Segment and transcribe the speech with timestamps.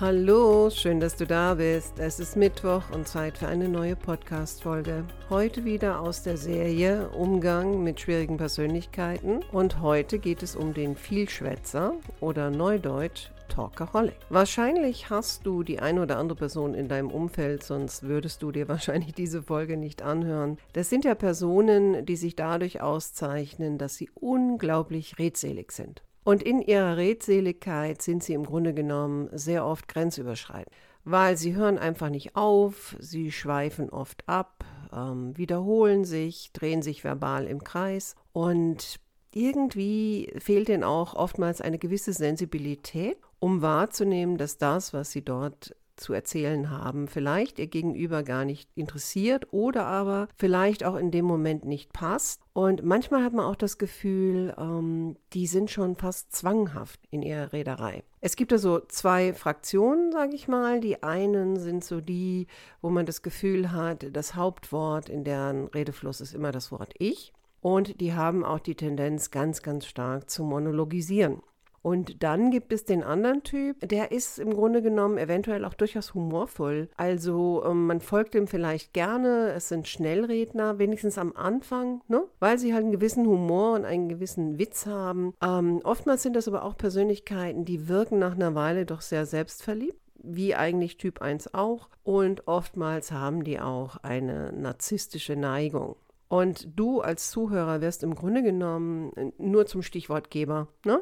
[0.00, 1.98] Hallo, schön, dass du da bist.
[1.98, 5.04] Es ist Mittwoch und Zeit für eine neue Podcast-Folge.
[5.28, 9.40] Heute wieder aus der Serie Umgang mit schwierigen Persönlichkeiten.
[9.50, 14.14] Und heute geht es um den Vielschwätzer oder Neudeutsch Talkaholic.
[14.28, 18.68] Wahrscheinlich hast du die ein oder andere Person in deinem Umfeld, sonst würdest du dir
[18.68, 20.58] wahrscheinlich diese Folge nicht anhören.
[20.74, 26.02] Das sind ja Personen, die sich dadurch auszeichnen, dass sie unglaublich redselig sind.
[26.24, 31.78] Und in ihrer Redseligkeit sind sie im Grunde genommen sehr oft grenzüberschreitend, weil sie hören
[31.78, 38.14] einfach nicht auf, sie schweifen oft ab, ähm, wiederholen sich, drehen sich verbal im Kreis.
[38.32, 39.00] Und
[39.32, 45.74] irgendwie fehlt ihnen auch oftmals eine gewisse Sensibilität, um wahrzunehmen, dass das, was sie dort
[45.98, 51.24] zu erzählen haben, vielleicht ihr Gegenüber gar nicht interessiert oder aber vielleicht auch in dem
[51.24, 52.40] Moment nicht passt.
[52.52, 57.52] Und manchmal hat man auch das Gefühl, ähm, die sind schon fast zwanghaft in ihrer
[57.52, 58.02] Rederei.
[58.20, 60.80] Es gibt also zwei Fraktionen, sage ich mal.
[60.80, 62.46] Die einen sind so die,
[62.80, 67.32] wo man das Gefühl hat, das Hauptwort in deren Redefluss ist immer das Wort Ich.
[67.60, 71.42] Und die haben auch die Tendenz, ganz, ganz stark zu monologisieren.
[71.82, 76.14] Und dann gibt es den anderen Typ, der ist im Grunde genommen eventuell auch durchaus
[76.14, 76.88] humorvoll.
[76.96, 82.24] Also ähm, man folgt ihm vielleicht gerne, es sind Schnellredner, wenigstens am Anfang, ne?
[82.40, 85.34] weil sie halt einen gewissen Humor und einen gewissen Witz haben.
[85.42, 89.98] Ähm, oftmals sind das aber auch Persönlichkeiten, die wirken nach einer Weile doch sehr selbstverliebt
[90.20, 91.88] wie eigentlich Typ 1 auch.
[92.02, 95.96] Und oftmals haben die auch eine narzisstische Neigung.
[96.28, 100.68] Und du als Zuhörer wirst im Grunde genommen nur zum Stichwortgeber.
[100.84, 101.00] Ne?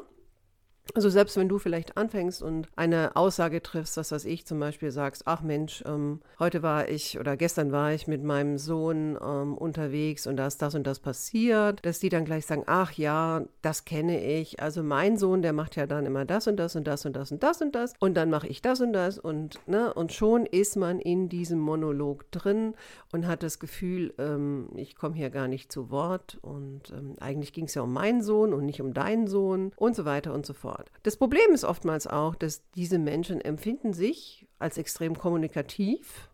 [0.95, 4.91] Also selbst wenn du vielleicht anfängst und eine Aussage triffst, was weiß ich, zum Beispiel
[4.91, 9.57] sagst, ach Mensch, ähm, heute war ich oder gestern war ich mit meinem Sohn ähm,
[9.57, 13.43] unterwegs und da ist das und das passiert, dass die dann gleich sagen, ach ja,
[13.61, 14.61] das kenne ich.
[14.61, 17.31] Also mein Sohn, der macht ja dann immer das und das und das und das
[17.31, 20.45] und das und das und dann mache ich das und das und ne und schon
[20.45, 22.75] ist man in diesem Monolog drin
[23.11, 27.53] und hat das Gefühl, ähm, ich komme hier gar nicht zu Wort und ähm, eigentlich
[27.53, 30.45] ging es ja um meinen Sohn und nicht um deinen Sohn und so weiter und
[30.45, 30.91] so fort fort.
[31.03, 36.29] Das Problem ist oftmals auch, dass diese Menschen empfinden sich als extrem kommunikativ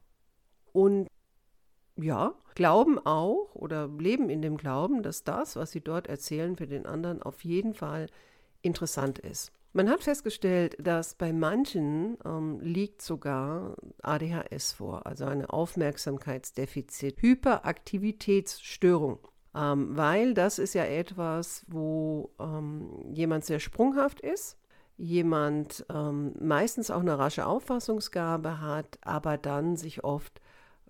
[0.71, 1.07] und
[1.95, 6.67] ja, glauben auch oder leben in dem Glauben, dass das, was sie dort erzählen, für
[6.67, 8.07] den anderen auf jeden Fall
[8.61, 9.51] interessant ist.
[9.73, 19.27] Man hat festgestellt, dass bei manchen ähm, liegt sogar ADHS vor, also eine Aufmerksamkeitsdefizit, Hyperaktivitätsstörung
[19.55, 24.57] ähm, weil das ist ja etwas, wo ähm, jemand sehr sprunghaft ist,
[24.97, 30.41] jemand ähm, meistens auch eine rasche Auffassungsgabe hat, aber dann sich oft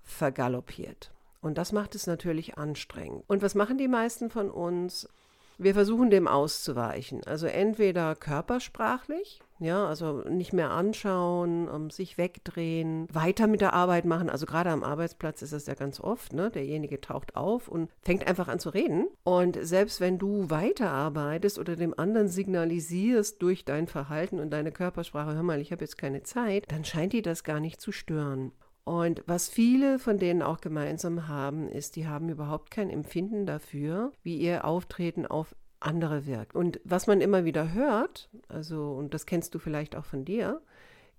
[0.03, 1.11] vergaloppiert.
[1.41, 3.23] Und das macht es natürlich anstrengend.
[3.27, 5.09] Und was machen die meisten von uns?
[5.57, 7.23] Wir versuchen dem auszuweichen.
[7.25, 14.05] Also entweder körpersprachlich, ja, also nicht mehr anschauen, um, sich wegdrehen, weiter mit der Arbeit
[14.05, 14.29] machen.
[14.29, 16.49] Also gerade am Arbeitsplatz ist das ja ganz oft, ne?
[16.49, 19.07] Derjenige taucht auf und fängt einfach an zu reden.
[19.23, 25.35] Und selbst wenn du weiterarbeitest oder dem anderen signalisierst durch dein Verhalten und deine Körpersprache,
[25.35, 28.51] hör mal, ich habe jetzt keine Zeit, dann scheint die das gar nicht zu stören.
[28.85, 34.11] Und was viele von denen auch gemeinsam haben, ist, die haben überhaupt kein Empfinden dafür,
[34.23, 36.55] wie ihr Auftreten auf andere wirkt.
[36.55, 40.61] Und was man immer wieder hört, also, und das kennst du vielleicht auch von dir,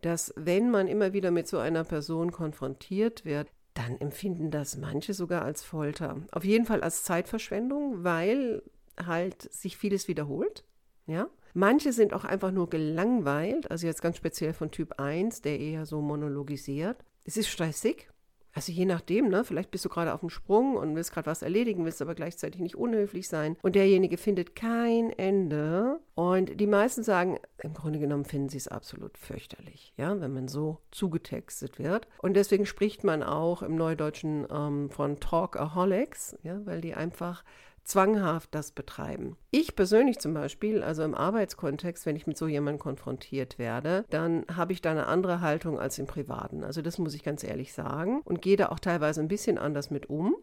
[0.02, 5.14] dass wenn man immer wieder mit so einer Person konfrontiert wird, dann empfinden das manche
[5.14, 6.16] sogar als Folter.
[6.32, 8.62] Auf jeden Fall als Zeitverschwendung, weil
[9.04, 10.64] halt sich vieles wiederholt.
[11.06, 11.28] Ja?
[11.54, 15.86] Manche sind auch einfach nur gelangweilt, also jetzt ganz speziell von Typ 1, der eher
[15.86, 17.04] so monologisiert.
[17.24, 18.08] Es ist stressig,
[18.54, 19.44] also je nachdem, ne?
[19.44, 22.60] Vielleicht bist du gerade auf dem Sprung und willst gerade was erledigen, willst aber gleichzeitig
[22.60, 23.56] nicht unhöflich sein.
[23.62, 25.98] Und derjenige findet kein Ende.
[26.14, 30.46] Und die meisten sagen, im Grunde genommen finden sie es absolut fürchterlich, ja, wenn man
[30.46, 32.06] so zugetextet wird.
[32.18, 37.42] Und deswegen spricht man auch im Neudeutschen ähm, von Talkaholics, ja, weil die einfach
[37.84, 39.36] zwanghaft das betreiben.
[39.50, 44.44] Ich persönlich zum Beispiel, also im Arbeitskontext, wenn ich mit so jemandem konfrontiert werde, dann
[44.54, 46.64] habe ich da eine andere Haltung als im Privaten.
[46.64, 49.90] Also das muss ich ganz ehrlich sagen und gehe da auch teilweise ein bisschen anders
[49.90, 50.36] mit um.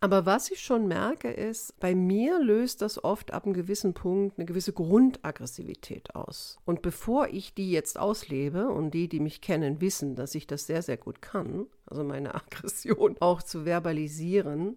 [0.00, 4.38] Aber was ich schon merke, ist, bei mir löst das oft ab einem gewissen Punkt
[4.38, 6.58] eine gewisse Grundaggressivität aus.
[6.66, 10.66] Und bevor ich die jetzt auslebe, und die, die mich kennen, wissen, dass ich das
[10.66, 14.76] sehr, sehr gut kann, also meine Aggression auch zu verbalisieren,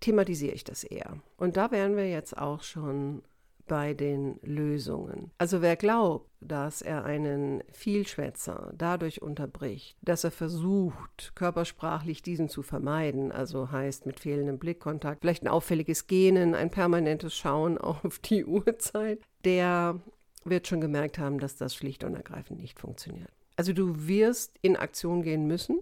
[0.00, 1.18] thematisiere ich das eher.
[1.36, 3.22] Und da wären wir jetzt auch schon
[3.68, 5.30] bei den Lösungen.
[5.38, 12.62] Also wer glaubt, dass er einen Vielschwätzer dadurch unterbricht, dass er versucht, körpersprachlich diesen zu
[12.62, 18.44] vermeiden, also heißt mit fehlendem Blickkontakt, vielleicht ein auffälliges Gähnen, ein permanentes Schauen auf die
[18.44, 20.00] Uhrzeit, der
[20.44, 23.30] wird schon gemerkt haben, dass das schlicht und ergreifend nicht funktioniert.
[23.56, 25.80] Also du wirst in Aktion gehen müssen,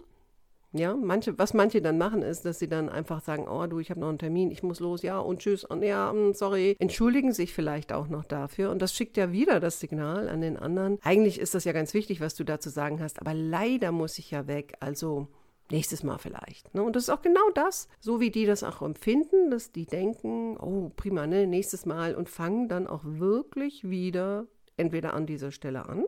[0.72, 3.90] ja, manche, was manche dann machen, ist, dass sie dann einfach sagen, oh du, ich
[3.90, 7.32] habe noch einen Termin, ich muss los, ja und tschüss und ja, mm, sorry, entschuldigen
[7.32, 10.98] sich vielleicht auch noch dafür und das schickt ja wieder das Signal an den anderen.
[11.02, 14.18] Eigentlich ist das ja ganz wichtig, was du da zu sagen hast, aber leider muss
[14.18, 15.28] ich ja weg, also
[15.70, 16.74] nächstes Mal vielleicht.
[16.74, 16.82] Ne?
[16.82, 20.56] Und das ist auch genau das, so wie die das auch empfinden, dass die denken,
[20.58, 24.46] oh prima, ne, nächstes Mal und fangen dann auch wirklich wieder
[24.76, 26.04] entweder an dieser Stelle an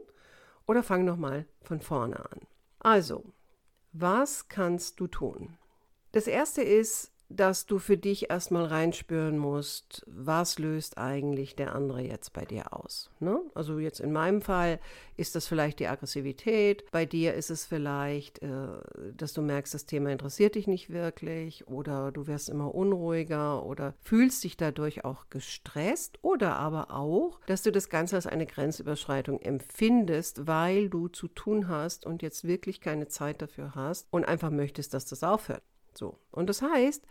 [0.67, 2.41] oder fangen nochmal von vorne an.
[2.81, 3.25] Also,
[4.01, 5.57] was kannst du tun?
[6.13, 12.01] Das erste ist, dass du für dich erstmal reinspüren musst, was löst eigentlich der andere
[12.01, 13.11] jetzt bei dir aus.
[13.21, 13.41] Ne?
[13.55, 14.81] Also jetzt in meinem Fall
[15.17, 18.49] ist das vielleicht die Aggressivität, bei dir ist es vielleicht, äh,
[19.15, 23.95] dass du merkst, das Thema interessiert dich nicht wirklich oder du wirst immer unruhiger oder
[24.01, 29.41] fühlst dich dadurch auch gestresst oder aber auch, dass du das Ganze als eine Grenzüberschreitung
[29.41, 34.51] empfindest, weil du zu tun hast und jetzt wirklich keine Zeit dafür hast und einfach
[34.51, 35.63] möchtest, dass das aufhört.
[35.99, 36.19] So.
[36.31, 37.05] Und das heißt,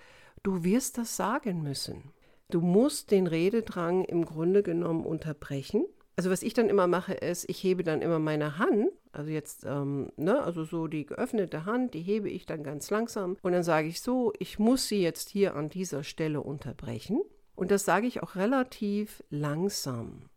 [0.43, 2.11] du wirst das sagen müssen.
[2.49, 5.85] Du musst den Rededrang im Grunde genommen unterbrechen.
[6.15, 9.65] Also was ich dann immer mache, ist, ich hebe dann immer meine Hand, also jetzt,
[9.65, 13.61] ähm, ne, also so die geöffnete Hand, die hebe ich dann ganz langsam und dann
[13.61, 17.21] sage ich so, ich muss sie jetzt hier an dieser Stelle unterbrechen.
[17.55, 20.29] Und das sage ich auch relativ langsam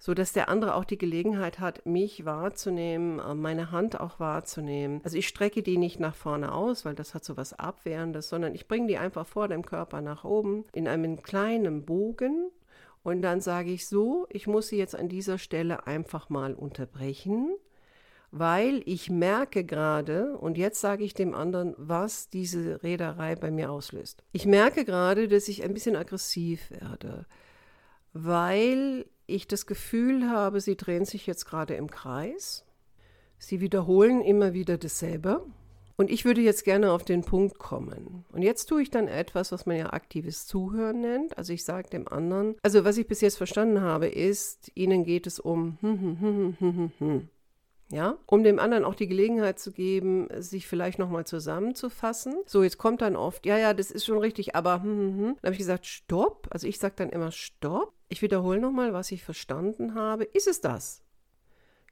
[0.00, 5.00] so dass der andere auch die Gelegenheit hat, mich wahrzunehmen, äh, meine Hand auch wahrzunehmen.
[5.04, 8.54] Also ich strecke die nicht nach vorne aus, weil das hat so was Abwehrendes, sondern
[8.54, 12.50] ich bringe die einfach vor dem Körper nach oben in einem kleinen Bogen
[13.02, 17.54] und dann sage ich so, ich muss sie jetzt an dieser Stelle einfach mal unterbrechen,
[18.30, 23.70] weil ich merke gerade, und jetzt sage ich dem anderen, was diese Reederei bei mir
[23.70, 24.22] auslöst.
[24.32, 27.26] Ich merke gerade, dass ich ein bisschen aggressiv werde,
[28.12, 32.64] weil ich das Gefühl habe, sie drehen sich jetzt gerade im Kreis.
[33.38, 35.44] Sie wiederholen immer wieder dasselbe.
[35.96, 38.24] Und ich würde jetzt gerne auf den Punkt kommen.
[38.32, 41.36] Und jetzt tue ich dann etwas, was man ja aktives Zuhören nennt.
[41.36, 45.26] Also ich sage dem anderen, also was ich bis jetzt verstanden habe, ist, ihnen geht
[45.26, 47.28] es um hm, hm, hm,
[47.92, 52.34] ja, um dem anderen auch die Gelegenheit zu geben, sich vielleicht nochmal zusammenzufassen.
[52.46, 55.24] So, jetzt kommt dann oft, ja, ja, das ist schon richtig, aber hm, hm, hm.
[55.24, 56.48] Dann habe ich gesagt, stopp.
[56.50, 57.92] Also ich sage dann immer, stopp.
[58.08, 60.24] Ich wiederhole nochmal, was ich verstanden habe.
[60.24, 61.02] Ist es das?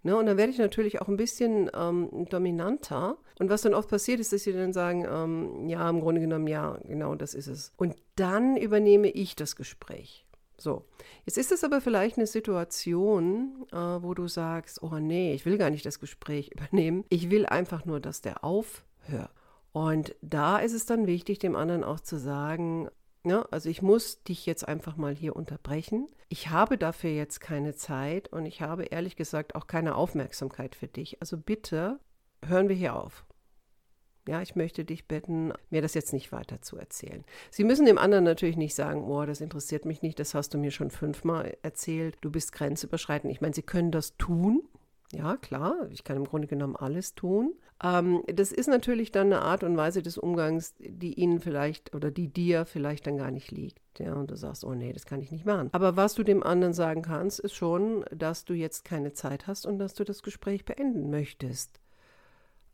[0.04, 3.18] Ne, und dann werde ich natürlich auch ein bisschen ähm, dominanter.
[3.40, 6.46] Und was dann oft passiert ist, dass sie dann sagen, ähm, ja, im Grunde genommen,
[6.46, 7.72] ja, genau, das ist es.
[7.76, 10.27] Und dann übernehme ich das Gespräch.
[10.60, 10.84] So,
[11.25, 15.56] jetzt ist es aber vielleicht eine Situation, äh, wo du sagst, oh nee, ich will
[15.56, 17.05] gar nicht das Gespräch übernehmen.
[17.08, 19.31] Ich will einfach nur, dass der aufhört.
[19.72, 22.88] Und da ist es dann wichtig, dem anderen auch zu sagen,
[23.25, 26.08] ja, also ich muss dich jetzt einfach mal hier unterbrechen.
[26.28, 30.88] Ich habe dafür jetzt keine Zeit und ich habe ehrlich gesagt auch keine Aufmerksamkeit für
[30.88, 31.20] dich.
[31.20, 32.00] Also bitte
[32.44, 33.24] hören wir hier auf.
[34.29, 37.25] Ja, ich möchte dich bitten, mir das jetzt nicht weiter zu erzählen.
[37.51, 40.58] Sie müssen dem anderen natürlich nicht sagen, oh, das interessiert mich nicht, das hast du
[40.58, 43.32] mir schon fünfmal erzählt, du bist grenzüberschreitend.
[43.32, 44.65] Ich meine, Sie können das tun.
[45.15, 47.55] Ja, klar, ich kann im Grunde genommen alles tun.
[47.82, 52.11] Ähm, das ist natürlich dann eine Art und Weise des Umgangs, die Ihnen vielleicht oder
[52.11, 53.81] die dir vielleicht dann gar nicht liegt.
[53.99, 55.70] Ja, und du sagst, oh nee, das kann ich nicht machen.
[55.73, 59.65] Aber was du dem anderen sagen kannst, ist schon, dass du jetzt keine Zeit hast
[59.65, 61.81] und dass du das Gespräch beenden möchtest.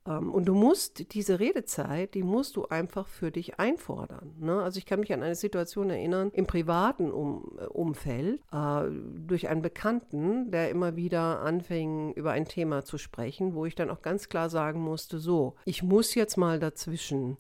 [0.07, 4.35] Ähm, und du musst diese Redezeit, die musst du einfach für dich einfordern.
[4.39, 4.63] Ne?
[4.63, 8.83] Also ich kann mich an eine Situation erinnern im privaten um, äh, Umfeld äh,
[9.27, 13.91] durch einen Bekannten, der immer wieder anfing, über ein Thema zu sprechen, wo ich dann
[13.91, 17.37] auch ganz klar sagen musste, so, ich muss jetzt mal dazwischen.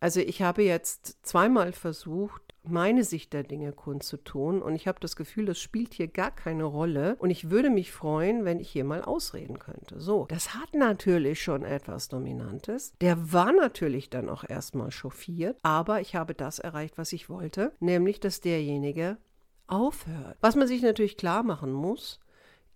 [0.00, 4.62] Also ich habe jetzt zweimal versucht, meine Sicht der Dinge kundzutun.
[4.62, 7.16] Und ich habe das Gefühl, das spielt hier gar keine Rolle.
[7.18, 10.00] Und ich würde mich freuen, wenn ich hier mal ausreden könnte.
[10.00, 12.94] So, das hat natürlich schon etwas Dominantes.
[13.00, 17.72] Der war natürlich dann auch erstmal chauffiert, aber ich habe das erreicht, was ich wollte,
[17.80, 19.18] nämlich, dass derjenige
[19.66, 20.36] aufhört.
[20.40, 22.20] Was man sich natürlich klar machen muss,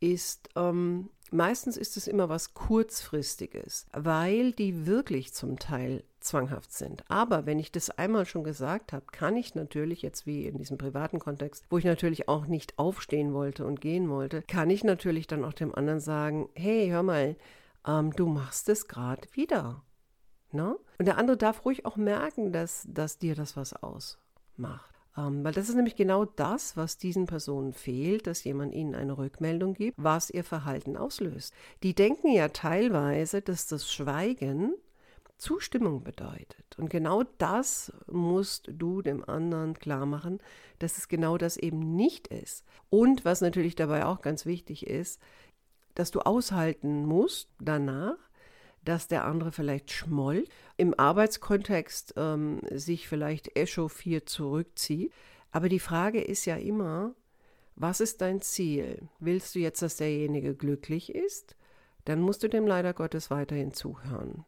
[0.00, 7.04] ist, ähm, Meistens ist es immer was Kurzfristiges, weil die wirklich zum Teil zwanghaft sind.
[7.08, 10.78] Aber wenn ich das einmal schon gesagt habe, kann ich natürlich jetzt wie in diesem
[10.78, 15.26] privaten Kontext, wo ich natürlich auch nicht aufstehen wollte und gehen wollte, kann ich natürlich
[15.26, 17.36] dann auch dem anderen sagen, hey, hör mal,
[17.86, 19.82] ähm, du machst es gerade wieder.
[20.52, 20.76] Ne?
[20.98, 24.95] Und der andere darf ruhig auch merken, dass, dass dir das was ausmacht.
[25.16, 29.16] Ähm, weil das ist nämlich genau das, was diesen Personen fehlt, dass jemand ihnen eine
[29.16, 31.54] Rückmeldung gibt, was ihr Verhalten auslöst.
[31.82, 34.74] Die denken ja teilweise, dass das Schweigen
[35.38, 36.64] Zustimmung bedeutet.
[36.78, 40.40] Und genau das musst du dem anderen klar machen,
[40.78, 42.64] dass es genau das eben nicht ist.
[42.88, 45.20] Und was natürlich dabei auch ganz wichtig ist,
[45.94, 48.16] dass du aushalten musst danach,
[48.88, 55.12] dass der andere vielleicht schmollt, im Arbeitskontext ähm, sich vielleicht echauffiert zurückzieht.
[55.50, 57.14] Aber die Frage ist ja immer,
[57.74, 59.08] was ist dein Ziel?
[59.18, 61.56] Willst du jetzt, dass derjenige glücklich ist?
[62.04, 64.44] Dann musst du dem leider Gottes weiterhin zuhören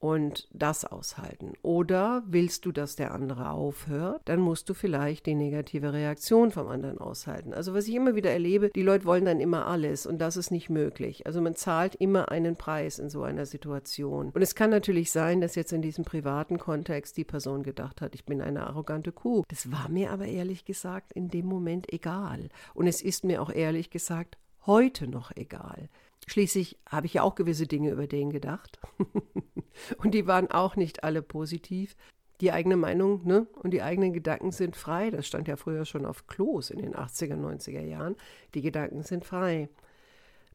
[0.00, 1.54] und das aushalten.
[1.62, 6.68] Oder willst du, dass der andere aufhört, dann musst du vielleicht die negative Reaktion vom
[6.68, 7.52] anderen aushalten.
[7.52, 10.50] Also was ich immer wieder erlebe, die Leute wollen dann immer alles und das ist
[10.50, 11.26] nicht möglich.
[11.26, 14.30] Also man zahlt immer einen Preis in so einer Situation.
[14.30, 18.14] Und es kann natürlich sein, dass jetzt in diesem privaten Kontext die Person gedacht hat,
[18.14, 19.42] ich bin eine arrogante Kuh.
[19.48, 22.48] Das war mir aber ehrlich gesagt in dem Moment egal.
[22.74, 25.88] Und es ist mir auch ehrlich gesagt heute noch egal.
[26.26, 28.78] Schließlich habe ich ja auch gewisse Dinge über den gedacht.
[29.98, 31.96] und die waren auch nicht alle positiv.
[32.40, 33.46] Die eigene Meinung ne?
[33.62, 35.10] und die eigenen Gedanken sind frei.
[35.10, 38.16] Das stand ja früher schon auf Klos in den 80er, 90er Jahren.
[38.54, 39.68] Die Gedanken sind frei.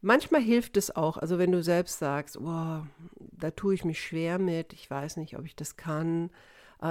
[0.06, 2.82] Manchmal hilft es auch, also wenn du selbst sagst, oh,
[3.20, 6.30] da tue ich mich schwer mit, ich weiß nicht, ob ich das kann,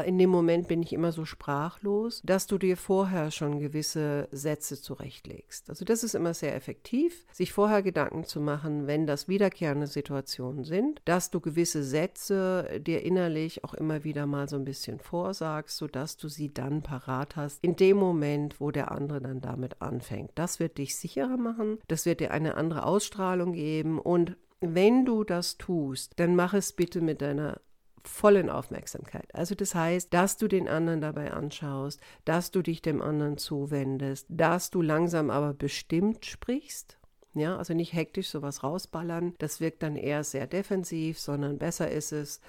[0.01, 4.81] in dem Moment bin ich immer so sprachlos, dass du dir vorher schon gewisse Sätze
[4.81, 5.69] zurechtlegst.
[5.69, 10.65] Also das ist immer sehr effektiv, sich vorher Gedanken zu machen, wenn das wiederkehrende Situationen
[10.65, 15.77] sind, dass du gewisse Sätze dir innerlich auch immer wieder mal so ein bisschen vorsagst,
[15.77, 20.31] sodass du sie dann parat hast, in dem Moment, wo der andere dann damit anfängt.
[20.35, 25.25] Das wird dich sicherer machen, das wird dir eine andere Ausstrahlung geben und wenn du
[25.25, 27.61] das tust, dann mach es bitte mit deiner
[28.04, 29.35] vollen Aufmerksamkeit.
[29.35, 34.26] Also das heißt, dass du den anderen dabei anschaust, dass du dich dem anderen zuwendest,
[34.28, 36.99] dass du langsam aber bestimmt sprichst.
[37.35, 39.35] Ja, also nicht hektisch sowas rausballern.
[39.38, 42.40] Das wirkt dann eher sehr defensiv, sondern besser ist es,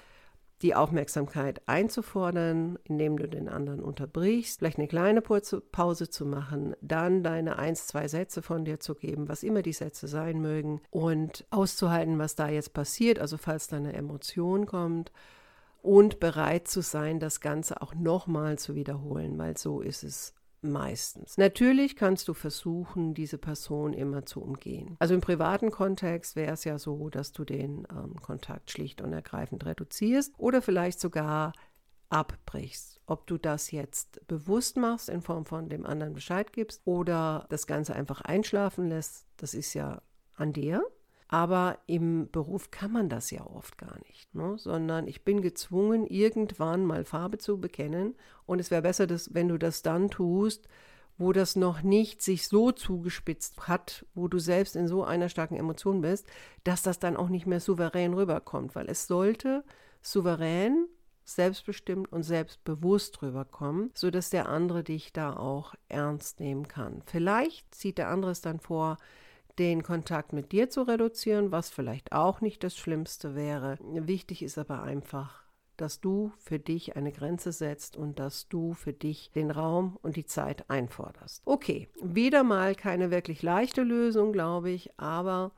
[0.62, 7.22] die Aufmerksamkeit einzufordern, indem du den anderen unterbrichst, vielleicht eine kleine Pause zu machen, dann
[7.22, 11.44] deine eins, zwei Sätze von dir zu geben, was immer die Sätze sein mögen, und
[11.50, 15.12] auszuhalten, was da jetzt passiert, also falls da eine Emotion kommt
[15.84, 21.36] und bereit zu sein, das Ganze auch nochmal zu wiederholen, weil so ist es meistens.
[21.36, 24.96] Natürlich kannst du versuchen, diese Person immer zu umgehen.
[24.98, 29.12] Also im privaten Kontext wäre es ja so, dass du den ähm, Kontakt schlicht und
[29.12, 31.52] ergreifend reduzierst oder vielleicht sogar
[32.08, 33.02] abbrichst.
[33.04, 37.66] Ob du das jetzt bewusst machst in Form von dem anderen Bescheid gibst oder das
[37.66, 40.00] Ganze einfach einschlafen lässt, das ist ja
[40.34, 40.82] an dir.
[41.34, 44.56] Aber im Beruf kann man das ja oft gar nicht, ne?
[44.56, 48.14] sondern ich bin gezwungen, irgendwann mal Farbe zu bekennen.
[48.46, 50.68] Und es wäre besser, dass, wenn du das dann tust,
[51.18, 55.56] wo das noch nicht sich so zugespitzt hat, wo du selbst in so einer starken
[55.56, 56.24] Emotion bist,
[56.62, 59.64] dass das dann auch nicht mehr souverän rüberkommt, weil es sollte
[60.02, 60.86] souverän,
[61.24, 67.02] selbstbestimmt und selbstbewusst rüberkommen, sodass der andere dich da auch ernst nehmen kann.
[67.06, 68.98] Vielleicht zieht der andere es dann vor,
[69.58, 73.78] den Kontakt mit dir zu reduzieren, was vielleicht auch nicht das Schlimmste wäre.
[73.80, 75.44] Wichtig ist aber einfach,
[75.76, 80.16] dass du für dich eine Grenze setzt und dass du für dich den Raum und
[80.16, 81.42] die Zeit einforderst.
[81.44, 85.52] Okay, wieder mal keine wirklich leichte Lösung, glaube ich, aber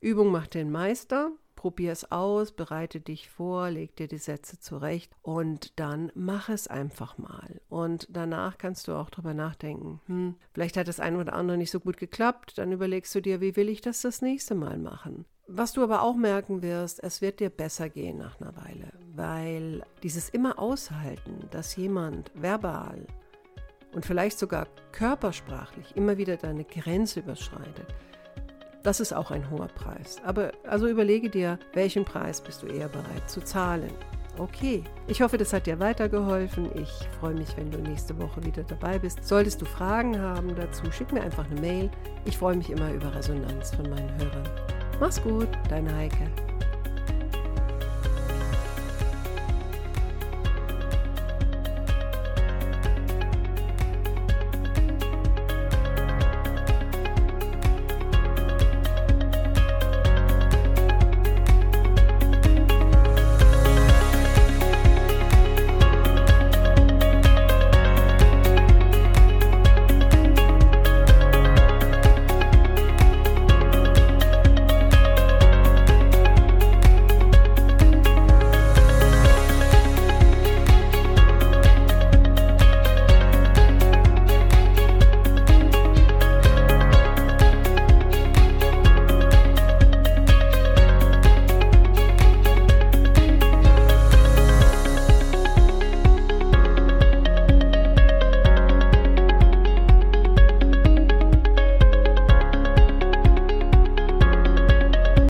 [0.00, 5.10] Übung macht den Meister probier es aus, bereite dich vor, leg dir die Sätze zurecht
[5.22, 7.60] und dann mach es einfach mal.
[7.68, 11.72] Und danach kannst du auch drüber nachdenken, hm, vielleicht hat das eine oder andere nicht
[11.72, 15.24] so gut geklappt, dann überlegst du dir, wie will ich das das nächste Mal machen.
[15.48, 19.82] Was du aber auch merken wirst, es wird dir besser gehen nach einer Weile, weil
[20.04, 23.04] dieses immer aushalten, dass jemand verbal
[23.94, 27.96] und vielleicht sogar körpersprachlich immer wieder deine Grenze überschreitet,
[28.88, 30.16] das ist auch ein hoher Preis.
[30.24, 33.90] Aber also überlege dir, welchen Preis bist du eher bereit zu zahlen.
[34.38, 36.70] Okay, ich hoffe, das hat dir weitergeholfen.
[36.74, 36.90] Ich
[37.20, 39.22] freue mich, wenn du nächste Woche wieder dabei bist.
[39.28, 41.90] Solltest du Fragen haben dazu, schick mir einfach eine Mail.
[42.24, 44.48] Ich freue mich immer über Resonanz von meinen Hörern.
[44.98, 46.47] Mach's gut, deine Heike.